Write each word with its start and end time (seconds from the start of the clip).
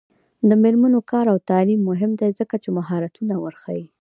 د 0.49 0.51
میرمنو 0.63 0.99
کار 1.11 1.25
او 1.33 1.37
تعلیم 1.49 1.81
مهم 1.89 2.11
دی 2.19 2.29
ځکه 2.39 2.55
چې 2.63 2.69
مهارتونه 2.77 3.33
ورښيي. 3.37 3.85